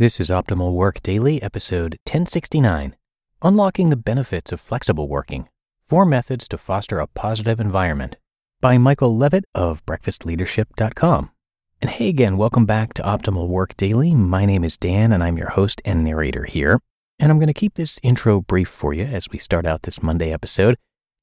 This 0.00 0.18
is 0.18 0.30
Optimal 0.30 0.72
Work 0.72 1.02
Daily, 1.02 1.42
episode 1.42 1.98
1069 2.06 2.96
Unlocking 3.42 3.90
the 3.90 3.98
Benefits 3.98 4.50
of 4.50 4.58
Flexible 4.58 5.08
Working 5.08 5.46
Four 5.82 6.06
Methods 6.06 6.48
to 6.48 6.56
Foster 6.56 7.00
a 7.00 7.06
Positive 7.06 7.60
Environment 7.60 8.16
by 8.62 8.78
Michael 8.78 9.14
Levitt 9.14 9.44
of 9.54 9.84
BreakfastLeadership.com. 9.84 11.30
And 11.82 11.90
hey 11.90 12.08
again, 12.08 12.38
welcome 12.38 12.64
back 12.64 12.94
to 12.94 13.02
Optimal 13.02 13.48
Work 13.48 13.76
Daily. 13.76 14.14
My 14.14 14.46
name 14.46 14.64
is 14.64 14.78
Dan, 14.78 15.12
and 15.12 15.22
I'm 15.22 15.36
your 15.36 15.50
host 15.50 15.82
and 15.84 16.02
narrator 16.02 16.44
here. 16.44 16.80
And 17.18 17.30
I'm 17.30 17.38
going 17.38 17.48
to 17.48 17.52
keep 17.52 17.74
this 17.74 18.00
intro 18.02 18.40
brief 18.40 18.70
for 18.70 18.94
you 18.94 19.04
as 19.04 19.28
we 19.28 19.36
start 19.36 19.66
out 19.66 19.82
this 19.82 20.02
Monday 20.02 20.32
episode. 20.32 20.76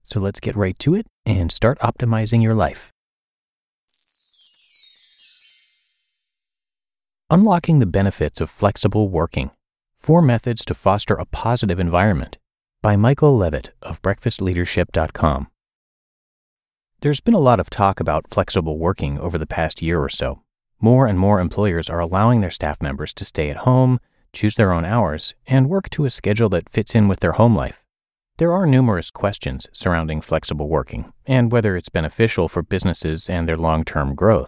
So 0.03 0.19
let's 0.19 0.39
get 0.39 0.55
right 0.55 0.77
to 0.77 0.93
it 0.93 1.07
and 1.25 1.51
start 1.51 1.79
optimizing 1.79 2.43
your 2.43 2.53
life. 2.53 2.91
Unlocking 7.29 7.79
the 7.79 7.85
Benefits 7.85 8.39
of 8.39 8.49
Flexible 8.49 9.09
Working 9.09 9.51
Four 9.97 10.21
Methods 10.21 10.63
to 10.63 10.73
Foster 10.73 11.15
a 11.15 11.25
Positive 11.25 11.77
Environment 11.77 12.37
by 12.81 12.95
Michael 12.95 13.35
Levitt 13.35 13.71
of 13.81 14.01
BreakfastLeadership.com. 14.01 15.49
There's 17.01 17.19
been 17.19 17.33
a 17.33 17.39
lot 17.39 17.59
of 17.59 17.69
talk 17.69 17.99
about 17.99 18.29
flexible 18.29 18.77
working 18.77 19.19
over 19.19 19.37
the 19.37 19.45
past 19.45 19.81
year 19.81 20.01
or 20.01 20.07
so. 20.07 20.43
More 20.79 21.05
and 21.05 21.19
more 21.19 21.41
employers 21.41 21.89
are 21.89 21.99
allowing 21.99 22.39
their 22.39 22.49
staff 22.49 22.81
members 22.81 23.13
to 23.15 23.25
stay 23.25 23.49
at 23.49 23.57
home, 23.57 23.99
choose 24.31 24.55
their 24.55 24.71
own 24.71 24.85
hours, 24.85 25.35
and 25.45 25.69
work 25.69 25.89
to 25.89 26.05
a 26.05 26.09
schedule 26.09 26.47
that 26.47 26.69
fits 26.69 26.95
in 26.95 27.09
with 27.09 27.19
their 27.19 27.33
home 27.33 27.57
life. 27.57 27.83
There 28.37 28.53
are 28.53 28.65
numerous 28.65 29.11
questions 29.11 29.67
surrounding 29.73 30.21
flexible 30.21 30.69
working 30.69 31.11
and 31.25 31.51
whether 31.51 31.75
it's 31.75 31.89
beneficial 31.89 32.47
for 32.47 32.63
businesses 32.63 33.29
and 33.29 33.49
their 33.49 33.57
long 33.57 33.83
term 33.83 34.15
growth. 34.15 34.47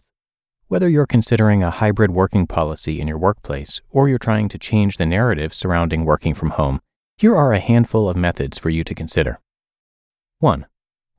Whether 0.69 0.87
you're 0.87 1.07
considering 1.07 1.63
a 1.63 1.71
hybrid 1.71 2.11
working 2.11 2.45
policy 2.45 3.01
in 3.01 3.07
your 3.07 3.17
workplace 3.17 3.81
or 3.89 4.07
you're 4.07 4.19
trying 4.19 4.49
to 4.49 4.59
change 4.59 4.97
the 4.97 5.05
narrative 5.07 5.51
surrounding 5.51 6.05
working 6.05 6.35
from 6.35 6.51
home, 6.51 6.79
here 7.17 7.35
are 7.35 7.51
a 7.51 7.59
handful 7.59 8.07
of 8.07 8.15
methods 8.15 8.59
for 8.59 8.69
you 8.69 8.83
to 8.83 8.93
consider. 8.93 9.39
1. 10.41 10.67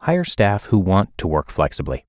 Hire 0.02 0.22
staff 0.22 0.66
who 0.66 0.78
want 0.78 1.18
to 1.18 1.26
work 1.26 1.50
flexibly. 1.50 2.06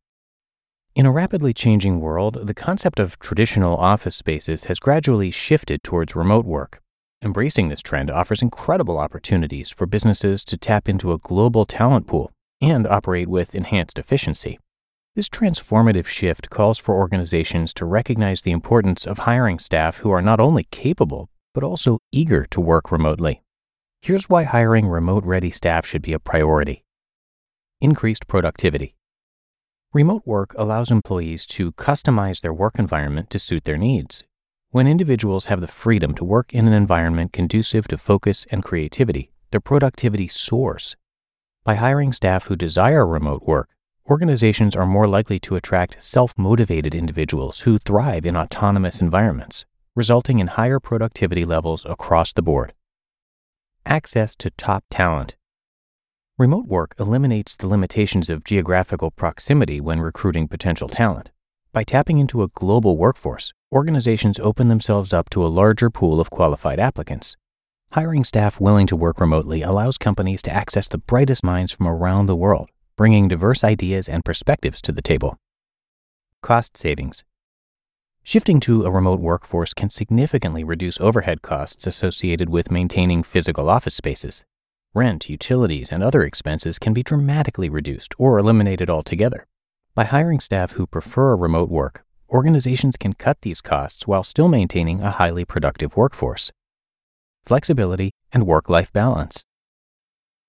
In 0.93 1.07
a 1.07 1.11
rapidly 1.11 1.51
changing 1.51 1.99
world, 1.99 2.45
the 2.45 2.53
concept 2.53 2.99
of 2.99 3.17
traditional 3.17 3.75
office 3.75 4.15
spaces 4.15 4.65
has 4.65 4.79
gradually 4.79 5.31
shifted 5.31 5.81
towards 5.81 6.15
remote 6.15 6.45
work. 6.45 6.79
Embracing 7.23 7.69
this 7.69 7.81
trend 7.81 8.11
offers 8.11 8.43
incredible 8.43 8.99
opportunities 8.99 9.71
for 9.71 9.87
businesses 9.87 10.45
to 10.45 10.57
tap 10.57 10.87
into 10.87 11.11
a 11.11 11.17
global 11.17 11.65
talent 11.65 12.05
pool 12.05 12.31
and 12.61 12.85
operate 12.85 13.27
with 13.27 13.55
enhanced 13.55 13.97
efficiency. 13.97 14.59
This 15.13 15.27
transformative 15.27 16.07
shift 16.07 16.49
calls 16.49 16.79
for 16.79 16.95
organizations 16.95 17.73
to 17.73 17.85
recognize 17.85 18.43
the 18.43 18.51
importance 18.51 19.05
of 19.05 19.19
hiring 19.19 19.59
staff 19.59 19.97
who 19.97 20.11
are 20.11 20.21
not 20.21 20.39
only 20.39 20.63
capable, 20.71 21.29
but 21.53 21.65
also 21.65 21.99
eager 22.13 22.45
to 22.51 22.61
work 22.61 22.93
remotely. 22.93 23.43
Here's 24.01 24.29
why 24.29 24.43
hiring 24.43 24.87
remote 24.87 25.25
ready 25.25 25.51
staff 25.51 25.85
should 25.85 26.01
be 26.01 26.13
a 26.13 26.19
priority 26.19 26.85
increased 27.81 28.27
productivity. 28.27 28.95
Remote 29.91 30.21
work 30.25 30.53
allows 30.57 30.91
employees 30.91 31.45
to 31.47 31.73
customize 31.73 32.39
their 32.39 32.53
work 32.53 32.79
environment 32.79 33.29
to 33.31 33.39
suit 33.39 33.65
their 33.65 33.77
needs. 33.77 34.23
When 34.69 34.87
individuals 34.87 35.45
have 35.45 35.59
the 35.59 35.67
freedom 35.67 36.13
to 36.15 36.23
work 36.23 36.53
in 36.53 36.67
an 36.67 36.73
environment 36.73 37.33
conducive 37.33 37.87
to 37.89 37.97
focus 37.97 38.45
and 38.49 38.63
creativity, 38.63 39.31
their 39.49 39.59
productivity 39.59 40.29
soars. 40.29 40.95
By 41.65 41.75
hiring 41.75 42.13
staff 42.13 42.45
who 42.45 42.55
desire 42.55 43.05
remote 43.05 43.43
work, 43.43 43.69
organizations 44.11 44.75
are 44.75 44.85
more 44.85 45.07
likely 45.07 45.39
to 45.39 45.55
attract 45.55 46.03
self 46.03 46.37
motivated 46.37 46.93
individuals 46.93 47.61
who 47.61 47.77
thrive 47.77 48.25
in 48.25 48.35
autonomous 48.35 48.99
environments, 48.99 49.65
resulting 49.95 50.39
in 50.39 50.47
higher 50.47 50.81
productivity 50.81 51.45
levels 51.45 51.85
across 51.85 52.33
the 52.33 52.41
board. 52.41 52.73
Access 53.85 54.35
to 54.35 54.49
top 54.49 54.83
talent. 54.89 55.37
Remote 56.37 56.67
work 56.67 56.93
eliminates 56.99 57.55
the 57.55 57.67
limitations 57.67 58.29
of 58.29 58.43
geographical 58.43 59.11
proximity 59.11 59.79
when 59.79 60.01
recruiting 60.01 60.49
potential 60.49 60.89
talent. 60.89 61.31
By 61.71 61.85
tapping 61.85 62.17
into 62.17 62.43
a 62.43 62.49
global 62.49 62.97
workforce, 62.97 63.53
organizations 63.71 64.39
open 64.39 64.67
themselves 64.67 65.13
up 65.13 65.29
to 65.29 65.45
a 65.45 65.55
larger 65.61 65.89
pool 65.89 66.19
of 66.19 66.29
qualified 66.29 66.81
applicants. 66.81 67.37
Hiring 67.93 68.25
staff 68.25 68.59
willing 68.59 68.87
to 68.87 68.97
work 68.97 69.21
remotely 69.21 69.61
allows 69.61 69.97
companies 69.97 70.41
to 70.41 70.51
access 70.51 70.89
the 70.89 70.97
brightest 70.97 71.45
minds 71.45 71.71
from 71.71 71.87
around 71.87 72.25
the 72.25 72.35
world 72.35 72.69
bringing 72.95 73.27
diverse 73.27 73.63
ideas 73.63 74.07
and 74.09 74.25
perspectives 74.25 74.81
to 74.81 74.91
the 74.91 75.01
table. 75.01 75.37
Cost 76.41 76.77
savings. 76.77 77.23
Shifting 78.23 78.59
to 78.61 78.85
a 78.85 78.91
remote 78.91 79.19
workforce 79.19 79.73
can 79.73 79.89
significantly 79.89 80.63
reduce 80.63 80.99
overhead 80.99 81.41
costs 81.41 81.87
associated 81.87 82.49
with 82.49 82.69
maintaining 82.69 83.23
physical 83.23 83.69
office 83.69 83.95
spaces. 83.95 84.45
Rent, 84.93 85.29
utilities, 85.29 85.91
and 85.91 86.03
other 86.03 86.23
expenses 86.23 86.77
can 86.77 86.93
be 86.93 87.01
dramatically 87.01 87.69
reduced 87.69 88.13
or 88.17 88.37
eliminated 88.37 88.89
altogether. 88.89 89.47
By 89.95 90.03
hiring 90.03 90.39
staff 90.39 90.73
who 90.73 90.85
prefer 90.85 91.35
remote 91.35 91.69
work, 91.69 92.05
organizations 92.29 92.95
can 92.95 93.13
cut 93.13 93.41
these 93.41 93.61
costs 93.61 94.05
while 94.05 94.23
still 94.23 94.47
maintaining 94.47 95.01
a 95.01 95.11
highly 95.11 95.45
productive 95.45 95.97
workforce. 95.97 96.51
Flexibility 97.43 98.11
and 98.31 98.45
work 98.45 98.69
life 98.69 98.93
balance. 98.93 99.45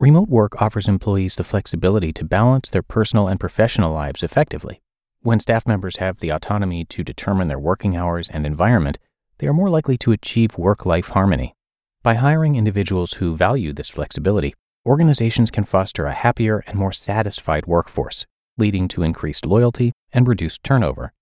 Remote 0.02 0.28
work 0.28 0.60
offers 0.60 0.88
employees 0.88 1.36
the 1.36 1.44
flexibility 1.44 2.12
to 2.14 2.24
balance 2.24 2.68
their 2.68 2.82
personal 2.82 3.28
and 3.28 3.38
professional 3.38 3.92
lives 3.92 4.24
effectively. 4.24 4.82
When 5.20 5.38
staff 5.38 5.64
members 5.64 5.98
have 5.98 6.18
the 6.18 6.30
autonomy 6.30 6.84
to 6.86 7.04
determine 7.04 7.46
their 7.46 7.60
working 7.60 7.96
hours 7.96 8.28
and 8.28 8.44
environment, 8.44 8.98
they 9.38 9.46
are 9.46 9.52
more 9.52 9.70
likely 9.70 9.96
to 9.98 10.10
achieve 10.10 10.58
work 10.58 10.84
life 10.84 11.10
harmony. 11.10 11.54
By 12.02 12.14
hiring 12.14 12.56
individuals 12.56 13.12
who 13.12 13.36
value 13.36 13.72
this 13.72 13.90
flexibility, 13.90 14.54
organizations 14.84 15.52
can 15.52 15.62
foster 15.62 16.06
a 16.06 16.14
happier 16.14 16.64
and 16.66 16.76
more 16.76 16.90
satisfied 16.90 17.66
workforce, 17.66 18.26
leading 18.58 18.88
to 18.88 19.04
increased 19.04 19.46
loyalty 19.46 19.92
and 20.12 20.26
reduced 20.26 20.64
turnover. 20.64 21.12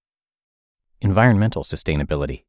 Environmental 1.03 1.65
sustainability. 1.65 2.45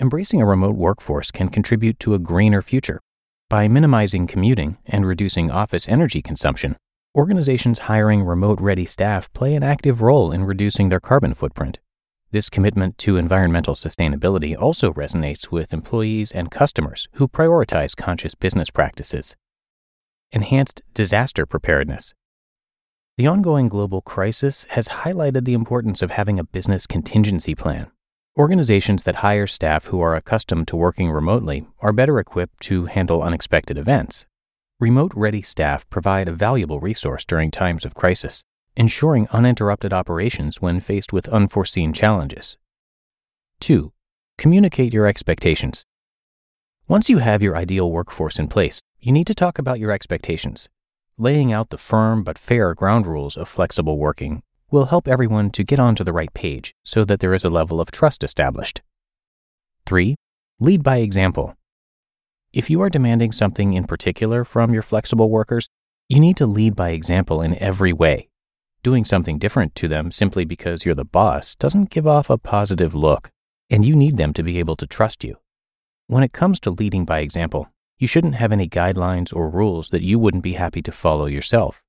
Embracing 0.00 0.40
a 0.40 0.46
remote 0.46 0.76
workforce 0.76 1.30
can 1.30 1.50
contribute 1.50 2.00
to 2.00 2.14
a 2.14 2.18
greener 2.18 2.62
future 2.62 3.00
by 3.48 3.68
minimizing 3.68 4.26
commuting 4.26 4.76
and 4.86 5.06
reducing 5.06 5.52
office 5.52 5.88
energy 5.88 6.20
consumption, 6.20 6.76
organizations 7.16 7.78
hiring 7.80 8.24
remote 8.24 8.60
ready 8.60 8.84
staff 8.84 9.32
play 9.34 9.54
an 9.54 9.62
active 9.62 10.02
role 10.02 10.32
in 10.32 10.44
reducing 10.44 10.88
their 10.88 10.98
carbon 10.98 11.32
footprint. 11.32 11.78
This 12.32 12.50
commitment 12.50 12.98
to 12.98 13.16
environmental 13.16 13.74
sustainability 13.74 14.60
also 14.60 14.92
resonates 14.92 15.52
with 15.52 15.72
employees 15.72 16.32
and 16.32 16.50
customers 16.50 17.06
who 17.12 17.28
prioritize 17.28 17.96
conscious 17.96 18.34
business 18.34 18.68
practices. 18.68 19.36
Enhanced 20.32 20.82
disaster 20.92 21.46
preparedness. 21.46 22.14
The 23.16 23.28
ongoing 23.28 23.68
global 23.68 24.02
crisis 24.02 24.66
has 24.70 24.88
highlighted 24.88 25.44
the 25.44 25.54
importance 25.54 26.02
of 26.02 26.10
having 26.10 26.40
a 26.40 26.44
business 26.44 26.88
contingency 26.88 27.54
plan 27.54 27.92
Organizations 28.38 29.04
that 29.04 29.16
hire 29.16 29.46
staff 29.46 29.86
who 29.86 30.02
are 30.02 30.14
accustomed 30.14 30.68
to 30.68 30.76
working 30.76 31.10
remotely 31.10 31.66
are 31.78 31.90
better 31.90 32.18
equipped 32.18 32.60
to 32.64 32.84
handle 32.84 33.22
unexpected 33.22 33.78
events. 33.78 34.26
Remote 34.78 35.12
ready 35.16 35.40
staff 35.40 35.88
provide 35.88 36.28
a 36.28 36.32
valuable 36.32 36.78
resource 36.78 37.24
during 37.24 37.50
times 37.50 37.86
of 37.86 37.94
crisis, 37.94 38.44
ensuring 38.76 39.26
uninterrupted 39.32 39.94
operations 39.94 40.60
when 40.60 40.80
faced 40.80 41.14
with 41.14 41.28
unforeseen 41.28 41.94
challenges. 41.94 42.58
2. 43.60 43.90
Communicate 44.36 44.92
your 44.92 45.06
expectations. 45.06 45.86
Once 46.88 47.08
you 47.08 47.16
have 47.16 47.42
your 47.42 47.56
ideal 47.56 47.90
workforce 47.90 48.38
in 48.38 48.48
place, 48.48 48.80
you 49.00 49.12
need 49.12 49.26
to 49.26 49.34
talk 49.34 49.58
about 49.58 49.80
your 49.80 49.92
expectations. 49.92 50.68
Laying 51.16 51.54
out 51.54 51.70
the 51.70 51.78
firm 51.78 52.22
but 52.22 52.36
fair 52.36 52.74
ground 52.74 53.06
rules 53.06 53.38
of 53.38 53.48
flexible 53.48 53.96
working 53.96 54.42
will 54.70 54.86
help 54.86 55.06
everyone 55.06 55.50
to 55.50 55.64
get 55.64 55.78
onto 55.78 56.02
the 56.02 56.12
right 56.12 56.32
page 56.34 56.74
so 56.84 57.04
that 57.04 57.20
there 57.20 57.34
is 57.34 57.44
a 57.44 57.50
level 57.50 57.80
of 57.80 57.90
trust 57.90 58.24
established. 58.24 58.82
3. 59.86 60.16
Lead 60.58 60.82
by 60.82 60.96
example. 60.98 61.54
If 62.52 62.70
you 62.70 62.80
are 62.82 62.90
demanding 62.90 63.32
something 63.32 63.74
in 63.74 63.84
particular 63.84 64.44
from 64.44 64.72
your 64.72 64.82
flexible 64.82 65.30
workers, 65.30 65.68
you 66.08 66.18
need 66.18 66.36
to 66.38 66.46
lead 66.46 66.74
by 66.74 66.90
example 66.90 67.42
in 67.42 67.58
every 67.58 67.92
way. 67.92 68.28
Doing 68.82 69.04
something 69.04 69.38
different 69.38 69.74
to 69.76 69.88
them 69.88 70.10
simply 70.10 70.44
because 70.44 70.84
you're 70.84 70.94
the 70.94 71.04
boss 71.04 71.54
doesn't 71.56 71.90
give 71.90 72.06
off 72.06 72.30
a 72.30 72.38
positive 72.38 72.94
look, 72.94 73.30
and 73.68 73.84
you 73.84 73.94
need 73.94 74.16
them 74.16 74.32
to 74.32 74.42
be 74.42 74.58
able 74.58 74.76
to 74.76 74.86
trust 74.86 75.24
you. 75.24 75.36
When 76.06 76.22
it 76.22 76.32
comes 76.32 76.60
to 76.60 76.70
leading 76.70 77.04
by 77.04 77.18
example, 77.18 77.68
you 77.98 78.06
shouldn't 78.06 78.36
have 78.36 78.52
any 78.52 78.68
guidelines 78.68 79.34
or 79.34 79.50
rules 79.50 79.90
that 79.90 80.02
you 80.02 80.18
wouldn't 80.18 80.44
be 80.44 80.52
happy 80.52 80.82
to 80.82 80.92
follow 80.92 81.26
yourself. 81.26 81.82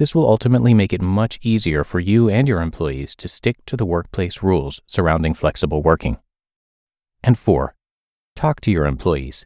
This 0.00 0.14
will 0.14 0.26
ultimately 0.26 0.72
make 0.72 0.94
it 0.94 1.02
much 1.02 1.38
easier 1.42 1.84
for 1.84 2.00
you 2.00 2.30
and 2.30 2.48
your 2.48 2.62
employees 2.62 3.14
to 3.16 3.28
stick 3.28 3.58
to 3.66 3.76
the 3.76 3.84
workplace 3.84 4.42
rules 4.42 4.80
surrounding 4.86 5.34
flexible 5.34 5.82
working. 5.82 6.16
And 7.22 7.38
four, 7.38 7.74
talk 8.34 8.62
to 8.62 8.70
your 8.70 8.86
employees. 8.86 9.44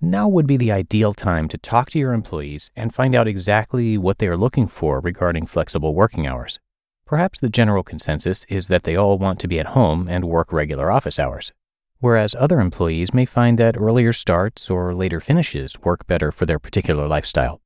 Now 0.00 0.26
would 0.26 0.46
be 0.46 0.56
the 0.56 0.72
ideal 0.72 1.12
time 1.12 1.48
to 1.48 1.58
talk 1.58 1.90
to 1.90 1.98
your 1.98 2.14
employees 2.14 2.70
and 2.74 2.94
find 2.94 3.14
out 3.14 3.28
exactly 3.28 3.98
what 3.98 4.20
they 4.20 4.26
are 4.26 4.38
looking 4.38 4.68
for 4.68 5.00
regarding 5.00 5.44
flexible 5.44 5.94
working 5.94 6.26
hours. 6.26 6.58
Perhaps 7.04 7.38
the 7.38 7.50
general 7.50 7.82
consensus 7.82 8.46
is 8.48 8.68
that 8.68 8.84
they 8.84 8.96
all 8.96 9.18
want 9.18 9.38
to 9.40 9.48
be 9.48 9.60
at 9.60 9.76
home 9.76 10.08
and 10.08 10.24
work 10.24 10.50
regular 10.50 10.90
office 10.90 11.18
hours, 11.18 11.52
whereas 11.98 12.34
other 12.38 12.58
employees 12.58 13.12
may 13.12 13.26
find 13.26 13.58
that 13.58 13.76
earlier 13.76 14.14
starts 14.14 14.70
or 14.70 14.94
later 14.94 15.20
finishes 15.20 15.78
work 15.82 16.06
better 16.06 16.32
for 16.32 16.46
their 16.46 16.58
particular 16.58 17.06
lifestyle. 17.06 17.60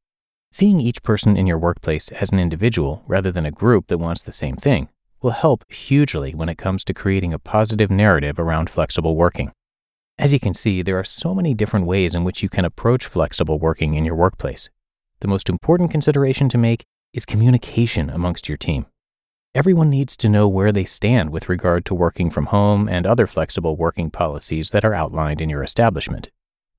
Seeing 0.51 0.81
each 0.81 1.03
person 1.03 1.37
in 1.37 1.47
your 1.47 1.59
workplace 1.59 2.09
as 2.11 2.31
an 2.31 2.39
individual 2.39 3.03
rather 3.07 3.31
than 3.31 3.45
a 3.45 3.51
group 3.51 3.89
that 3.89 3.99
wants 3.99 4.23
the 4.23 4.33
same 4.33 4.57
thing 4.57 4.89
will 5.21 5.33
help 5.33 5.71
hugely 5.71 6.35
when 6.35 6.49
it 6.49 6.59
comes 6.59 6.85
to 6.85 6.95
creating 6.95 7.33
a 7.33 7.39
positive 7.39 7.91
narrative 7.91 8.39
around 8.39 8.71
flexible 8.71 9.17
working. 9.17 9.53
As 10.19 10.33
you 10.33 10.41
can 10.41 10.55
see, 10.55 10.83
there 10.83 10.99
are 10.99 11.05
so 11.05 11.35
many 11.35 11.53
different 11.53 11.87
ways 11.87 12.15
in 12.15 12.25
which 12.25 12.43
you 12.43 12.49
can 12.49 12.65
approach 12.65 13.05
flexible 13.05 13.59
working 13.59 13.95
in 13.95 14.05
your 14.05 14.15
workplace. 14.15 14.71
The 15.21 15.29
most 15.29 15.49
important 15.49 15.91
consideration 15.91 16.49
to 16.51 16.59
make 16.59 16.85
is 17.13 17.27
communication 17.27 18.09
amongst 18.09 18.49
your 18.49 18.57
team. 18.57 18.87
Everyone 19.55 19.91
needs 19.91 20.17
to 20.19 20.29
know 20.29 20.47
where 20.49 20.73
they 20.73 20.85
stand 20.85 21.31
with 21.31 21.49
regard 21.49 21.85
to 21.87 21.95
working 21.95 22.31
from 22.31 22.47
home 22.47 22.89
and 22.89 23.07
other 23.07 23.27
flexible 23.27 23.77
working 23.77 24.11
policies 24.11 24.71
that 24.71 24.85
are 24.85 24.95
outlined 24.95 25.41
in 25.41 25.49
your 25.51 25.63
establishment. 25.63 26.31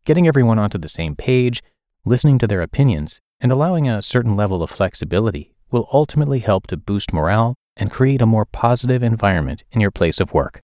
Getting 0.05 0.27
everyone 0.27 0.59
onto 0.59 0.77
the 0.77 0.89
same 0.89 1.15
page, 1.15 1.63
listening 2.05 2.37
to 2.37 2.47
their 2.47 2.61
opinions, 2.61 3.19
and 3.39 3.51
allowing 3.51 3.87
a 3.87 4.01
certain 4.01 4.35
level 4.35 4.63
of 4.63 4.69
flexibility 4.69 5.53
will 5.71 5.87
ultimately 5.91 6.39
help 6.39 6.67
to 6.67 6.77
boost 6.77 7.13
morale 7.13 7.55
and 7.75 7.91
create 7.91 8.21
a 8.21 8.25
more 8.25 8.45
positive 8.45 9.03
environment 9.03 9.63
in 9.71 9.81
your 9.81 9.91
place 9.91 10.19
of 10.19 10.33
work. 10.33 10.61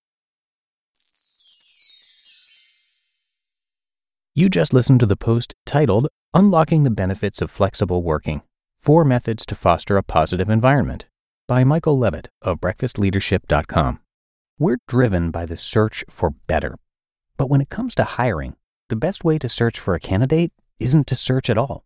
You 4.36 4.50
just 4.50 4.74
listened 4.74 5.00
to 5.02 5.06
the 5.06 5.16
post 5.16 5.54
titled 5.66 6.08
Unlocking 6.34 6.84
the 6.84 6.90
Benefits 6.90 7.42
of 7.42 7.52
Flexible 7.52 8.02
Working 8.02 8.42
Four 8.80 9.06
Methods 9.06 9.46
to 9.46 9.56
Foster 9.56 9.96
a 9.96 10.04
Positive 10.04 10.50
Environment 10.50 11.06
by 11.48 11.64
Michael 11.64 12.00
Levitt 12.00 12.30
of 12.42 12.60
breakfastleadership.com. 12.60 14.00
We're 14.58 14.80
driven 14.88 15.30
by 15.30 15.46
the 15.46 15.56
search 15.56 16.04
for 16.10 16.32
better. 16.32 16.78
But 17.38 17.50
when 17.50 17.62
it 17.62 17.70
comes 17.70 17.94
to 17.96 18.04
hiring, 18.04 18.56
the 18.90 18.96
best 18.96 19.24
way 19.24 19.38
to 19.38 19.48
search 19.48 19.80
for 19.80 19.94
a 19.94 20.00
candidate 20.00 20.52
isn't 20.80 21.06
to 21.08 21.16
search 21.16 21.50
at 21.50 21.58
all. 21.58 21.86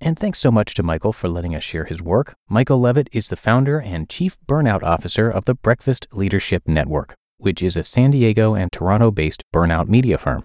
And 0.00 0.18
thanks 0.18 0.38
so 0.38 0.50
much 0.50 0.74
to 0.74 0.82
Michael 0.82 1.12
for 1.12 1.28
letting 1.28 1.54
us 1.54 1.62
share 1.62 1.84
his 1.84 2.02
work. 2.02 2.36
Michael 2.48 2.80
Levitt 2.80 3.08
is 3.12 3.28
the 3.28 3.36
founder 3.36 3.78
and 3.78 4.08
chief 4.08 4.36
burnout 4.46 4.82
officer 4.82 5.30
of 5.30 5.46
the 5.46 5.54
Breakfast 5.54 6.06
Leadership 6.12 6.62
Network 6.66 7.16
which 7.38 7.62
is 7.62 7.76
a 7.76 7.84
San 7.84 8.10
Diego 8.10 8.54
and 8.54 8.72
Toronto 8.72 9.10
based 9.10 9.44
burnout 9.54 9.88
media 9.88 10.18
firm. 10.18 10.44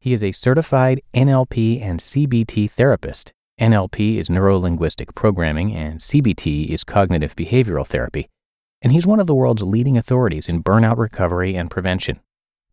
He 0.00 0.12
is 0.12 0.22
a 0.22 0.32
certified 0.32 1.00
NLP 1.14 1.80
and 1.80 2.00
CBT 2.00 2.70
therapist. 2.70 3.32
NLP 3.60 4.18
is 4.18 4.28
neuro 4.28 4.58
linguistic 4.58 5.14
programming, 5.14 5.74
and 5.74 5.98
CBT 5.98 6.68
is 6.68 6.84
cognitive 6.84 7.34
behavioral 7.34 7.86
therapy. 7.86 8.28
And 8.82 8.92
he's 8.92 9.06
one 9.06 9.18
of 9.18 9.26
the 9.26 9.34
world's 9.34 9.62
leading 9.62 9.96
authorities 9.96 10.48
in 10.48 10.62
burnout 10.62 10.98
recovery 10.98 11.56
and 11.56 11.70
prevention. 11.70 12.20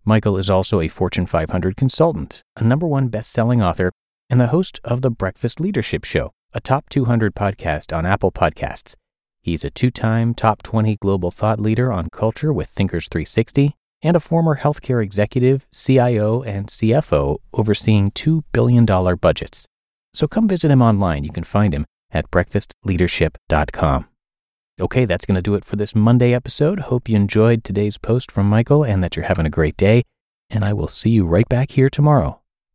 Michael 0.03 0.37
is 0.37 0.49
also 0.49 0.81
a 0.81 0.89
Fortune 0.89 1.25
500 1.25 1.77
consultant, 1.77 2.41
a 2.57 2.63
number 2.63 2.85
one 2.85 3.07
best 3.07 3.31
selling 3.31 3.61
author, 3.61 3.93
and 4.33 4.41
the 4.41 4.47
host 4.47 4.79
of 4.83 5.03
the 5.03 5.11
Breakfast 5.11 5.59
Leadership 5.59 6.03
Show, 6.03 6.31
a 6.55 6.59
top 6.59 6.89
200 6.89 7.35
podcast 7.35 7.95
on 7.95 8.03
Apple 8.03 8.31
Podcasts. 8.31 8.95
He's 9.43 9.63
a 9.63 9.69
two 9.69 9.91
time 9.91 10.33
top 10.33 10.63
20 10.63 10.95
global 10.95 11.29
thought 11.29 11.59
leader 11.59 11.91
on 11.91 12.09
culture 12.11 12.51
with 12.51 12.67
Thinkers 12.67 13.07
360 13.09 13.75
and 14.01 14.17
a 14.17 14.19
former 14.19 14.57
healthcare 14.57 15.03
executive, 15.03 15.67
CIO, 15.71 16.41
and 16.41 16.65
CFO 16.65 17.37
overseeing 17.53 18.09
$2 18.09 18.41
billion 18.51 18.85
budgets. 19.17 19.67
So 20.15 20.27
come 20.27 20.47
visit 20.47 20.71
him 20.71 20.81
online. 20.81 21.23
You 21.23 21.31
can 21.31 21.43
find 21.43 21.71
him 21.71 21.85
at 22.09 22.31
breakfastleadership.com. 22.31 24.07
Okay, 24.81 25.05
that's 25.05 25.27
going 25.27 25.35
to 25.35 25.43
do 25.43 25.53
it 25.53 25.63
for 25.63 25.75
this 25.75 25.93
Monday 25.93 26.33
episode. 26.33 26.79
Hope 26.79 27.07
you 27.07 27.17
enjoyed 27.17 27.63
today's 27.63 27.99
post 27.99 28.31
from 28.31 28.49
Michael 28.49 28.83
and 28.83 29.03
that 29.03 29.15
you're 29.15 29.25
having 29.25 29.45
a 29.45 29.51
great 29.51 29.77
day. 29.77 30.01
And 30.49 30.65
I 30.65 30.73
will 30.73 30.87
see 30.87 31.11
you 31.11 31.27
right 31.27 31.47
back 31.47 31.69
here 31.69 31.91
tomorrow, 31.91 32.41